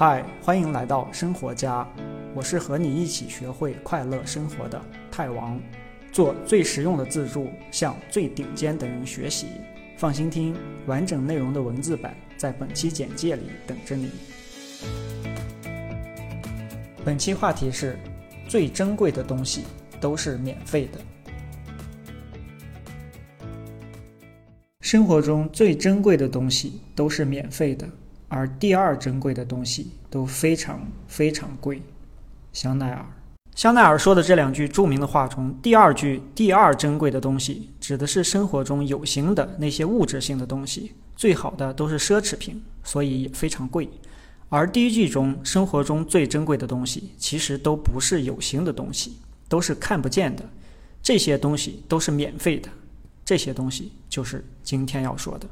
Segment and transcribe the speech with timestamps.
[0.00, 1.86] 嗨，欢迎来到生活家，
[2.34, 5.60] 我是和你一起学会快乐生活的泰王，
[6.10, 9.48] 做最实用的自助，向最顶尖的人学习。
[9.98, 14.10] 放心听，完整内容的文字版在本期简介里等着你。
[17.04, 17.98] 本期话题是：
[18.48, 19.64] 最珍贵的东西
[20.00, 20.98] 都是免费的。
[24.80, 27.86] 生活中最珍贵的东西都是免费的，
[28.30, 31.82] 而第二珍贵的东西都非常非常贵。
[32.52, 33.04] 香奈儿，
[33.56, 43.90] 香奈儿说的这两句著名的话中，第二句“第二珍贵的东西”指的是生活中有形的那些物质性的东西，最好的都是奢侈品，所以也非常贵。
[44.48, 49.16] 而第一句中“生活中最珍贵的东西”其实都不是有形的东西，
[49.48, 50.44] 都是看不见的，
[51.02, 52.68] 这些东西都是免费的。
[53.24, 55.46] 这些东西就是今天要说的。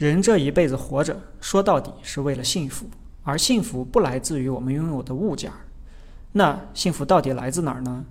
[0.00, 2.86] 人这一辈子活着，说到底是为了幸福，
[3.22, 5.58] 而幸福不来自于我们拥有的物件儿。
[6.32, 8.06] 那幸福到底来自哪儿呢？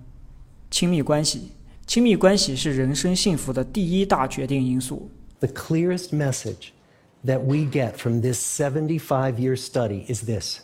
[0.70, 1.50] 亲密关系，
[1.88, 5.10] 亲密关系是人生幸福的第一大决定因素。
[5.40, 6.68] The clearest message
[7.24, 10.60] that we get from this 75 year study is this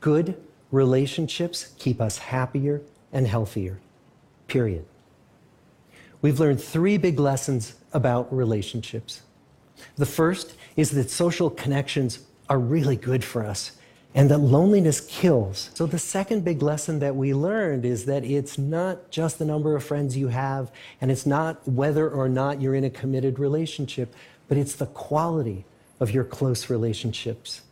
[0.00, 0.34] good
[0.70, 3.76] relationships keep us happier and healthier.
[4.48, 4.82] Period.
[6.20, 9.22] We've learned three big lessons about relationships.
[9.96, 13.72] The first is that social connections are really good for us
[14.14, 15.70] and that loneliness kills.
[15.74, 19.76] So, the second big lesson that we learned is that it's not just the number
[19.76, 24.14] of friends you have, and it's not whether or not you're in a committed relationship,
[24.48, 25.64] but it's the quality
[26.00, 27.62] of your close relationships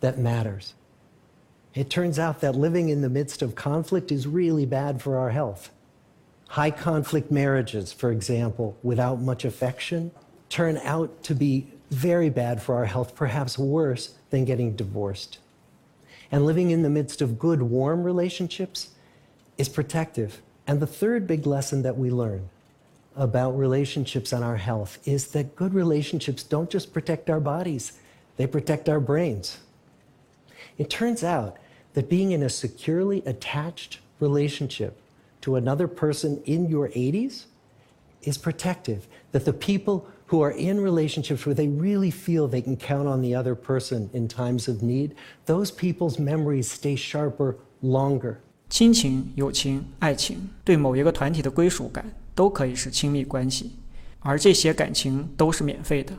[0.00, 0.74] that matters.
[1.74, 5.30] It turns out that living in the midst of conflict is really bad for our
[5.30, 5.70] health.
[6.50, 10.12] High conflict marriages, for example, without much affection,
[10.48, 15.38] turn out to be very bad for our health, perhaps worse than getting divorced.
[16.30, 18.90] And living in the midst of good, warm relationships
[19.56, 20.42] is protective.
[20.66, 22.50] And the third big lesson that we learn
[23.16, 27.92] about relationships and our health is that good relationships don't just protect our bodies,
[28.36, 29.58] they protect our brains.
[30.76, 31.56] It turns out
[31.94, 35.00] that being in a securely attached relationship
[35.40, 37.46] to another person in your 80s
[38.22, 39.00] is protective.
[39.32, 43.22] That the people who are in relationships where they really feel they can count on
[43.22, 45.12] the other person in times of need,
[45.46, 48.36] those people's memories stay sharper longer.
[48.68, 53.72] 亲情、友情、爱情，对某一个团体的归属感，都可以是亲密关系，
[54.20, 56.12] 而这些感情都是免费的。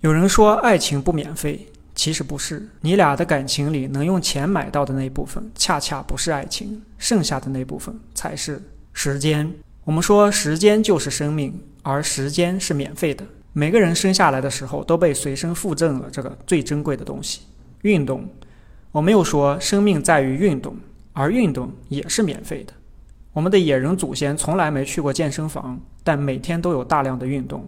[0.00, 2.68] 有人说爱情不免费，其实不是。
[2.80, 8.62] 你俩的感情里能用钱买到的那部分，恰恰不是爱情，剩下的那部分才是
[8.92, 9.52] 时间。
[9.86, 13.24] 我们说时间就是生命，而时间是免费的。
[13.52, 17.42] 每个人生下来的时候都被随身附赠了这个最珍贵的东西——
[17.82, 18.28] 运动。
[18.90, 20.74] 我们又说生命在于运动，
[21.12, 22.72] 而运动也是免费的。
[23.32, 27.64] 我们的野人祖先从来没去过健身房，但每天都有大量的运动。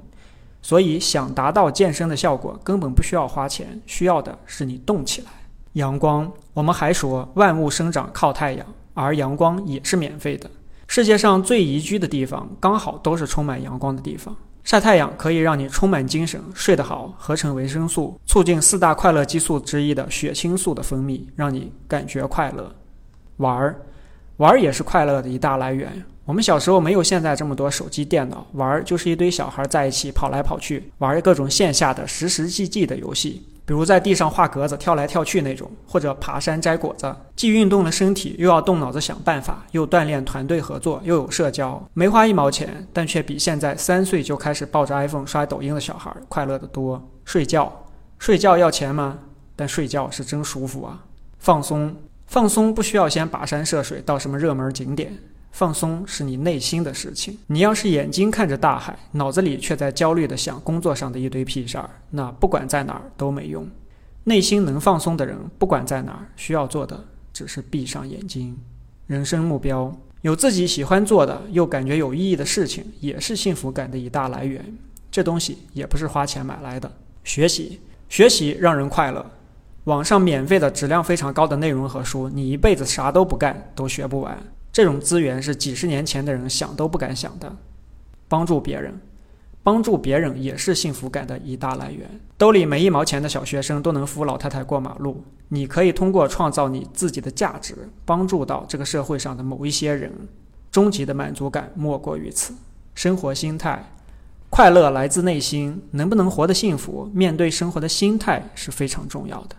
[0.60, 5.28] 所以，想达到健身的效果，根本不需要花钱，需要的是你动起来。
[5.74, 10.50] 阳光，我们还说万物生长靠太阳，而阳光也是免费的。
[10.88, 14.34] 世界上最宜居的地方，刚好都是充满阳光的地方。
[14.64, 22.74] 晒太阳可以让你充满精神，睡得好，合成维生素，促进四大快乐激素之一的血清素的分泌，让你感觉快乐。
[23.36, 23.80] 玩儿，
[24.38, 26.02] 玩儿也是快乐的一大来源。
[26.24, 47.06] 我们小时候没有现在这么多手机、电脑，玩儿就是一堆小孩在一起跑来跑去，玩各种线下的实实际际的游戏，比如在地上画格子、跳来跳去那种，或者爬山摘果子，既运动了身体，又要动脑子想办法，又锻炼团队合作，又有社交，没花一毛钱，但却比现在三岁就开始抱着 iPhone 刷抖音的小孩快乐得多。
[47.26, 47.70] 睡觉，
[48.18, 49.18] 睡觉要钱吗？
[49.54, 51.04] 但睡觉是真舒服啊！
[51.38, 51.94] 放松，
[52.26, 55.12] 放松不需要先跋山涉水到什么热门景点。
[55.50, 57.36] 放松是你内心的事情。
[57.46, 63.66] 你要是眼睛看着大海，脑子里却在焦虑地想工作上的一堆屁事儿，那不管在哪儿都没用。
[64.24, 68.56] 内心能放松的人，不管在哪儿，需要做的只是闭上眼睛。
[69.06, 74.64] 人生目标，有自己喜欢做的又感觉有意义的事情，也是幸福感的一大来源。
[75.10, 76.92] 这东西也不是花钱买来的。
[77.24, 79.24] 学习，学习让人快乐。
[79.84, 84.38] 网上免费的、质量非常高的内容和书，你一辈子啥都不干都学不完。
[84.78, 87.52] 这种资源是几十年前的人想都不敢想的。
[88.28, 88.94] 帮助别人，
[89.60, 92.08] 帮助别人也是幸福感的一大来源。
[92.36, 100.12] 兜里没一毛钱的小学生都能扶老太太过马路，你可以通过创造你自己的价值，帮助到这个社会上的某一些人。
[100.70, 102.54] 终极的满足感莫过于此。
[102.94, 103.84] 生活心态，
[104.48, 109.56] 快乐来自内心，能不能活得幸福，面对生活的心态是非常重要的。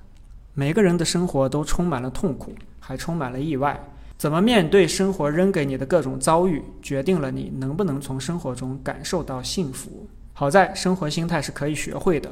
[0.54, 3.78] 每个人的生活都充满了痛苦，还充满了意外。
[4.20, 10.06] 怎么面对生活扔给你的各种遭遇，决定了你能不能从生活中感受到幸福。
[10.34, 12.30] 好在生活心态是可以学会的。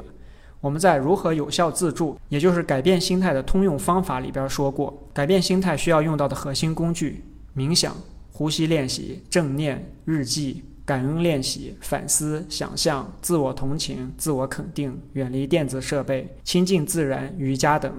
[0.60, 7.24] 我们在如何有效自助，也就是改变心态的通用方法里边说过，改变心态需要用到的核心工具：
[7.56, 7.96] 冥想、
[8.32, 17.90] 呼吸练习、正念、日记、感恩练习、反思、想象、自我同情、自我肯定、远离电子设备、亲近自然、瑜伽等。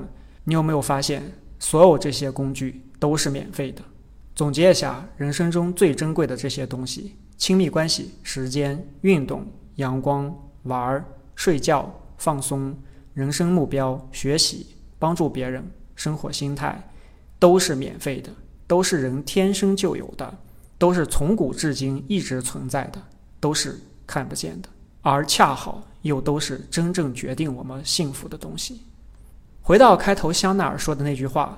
[0.43, 1.23] 你有没有发现，
[1.57, 3.81] 所有这些工具都是免费的？
[4.35, 10.31] 总结一下，人生中最珍贵的这些东西：亲密关系、时间、运动、阳光、
[10.63, 11.05] 玩儿、
[11.35, 11.91] 睡觉。
[12.21, 12.75] 放松，
[13.13, 15.63] 人生目标，学习，帮助别人，
[15.95, 16.77] 生活心态，
[17.39, 18.29] 都是免费的，
[18.67, 20.37] 都是人天生就有的，
[20.77, 23.01] 都是从古至今一直存在的，
[23.39, 24.67] 都是看不见的，
[25.01, 28.81] 而恰好又都是真正决定我们幸福的东西。
[29.61, 31.57] 回到开头香奈儿说的那句话，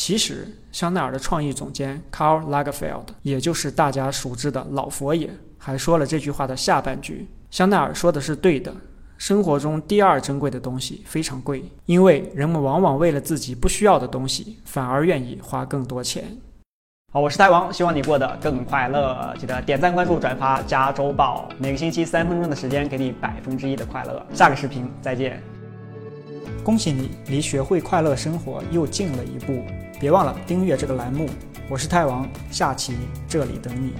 [0.00, 7.28] 其实香奈儿的创意总监 Karl Lagerfeld，也就是大家熟知的老佛爷，还说了这句话的下半句。
[7.50, 8.74] 香奈儿说的是对的。
[9.18, 16.24] 生活中第二珍贵的东西非常贵，因为人们往往为了自己不需要的东西，反而愿意花更多钱。
[17.12, 19.34] 好，我是太王，希望你过得更快乐。
[19.38, 24.26] 记得点赞、关注、转发、加周报，每个星期三分钟的时间，给你百分之一的快乐。
[24.32, 25.42] 下个视频再见。
[26.64, 29.62] 恭喜你离学会快乐生活又近了一步，
[30.00, 31.28] 别忘了订阅这个栏目。
[31.68, 32.96] 我是太王，下期
[33.28, 33.92] 这里等你。